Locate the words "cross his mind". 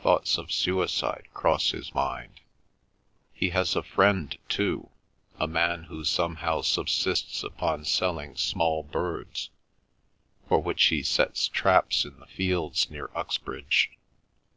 1.34-2.42